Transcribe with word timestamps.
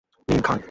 নিন, 0.27 0.39
খান। 0.47 0.59